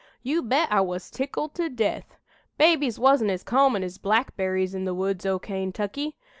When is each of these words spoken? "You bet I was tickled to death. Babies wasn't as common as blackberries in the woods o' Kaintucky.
"You 0.23 0.41
bet 0.41 0.71
I 0.71 0.81
was 0.81 1.11
tickled 1.11 1.53
to 1.53 1.69
death. 1.69 2.17
Babies 2.57 2.97
wasn't 2.97 3.29
as 3.29 3.43
common 3.43 3.83
as 3.83 3.99
blackberries 3.99 4.73
in 4.73 4.83
the 4.83 4.95
woods 4.95 5.27
o' 5.27 5.37
Kaintucky. 5.37 6.13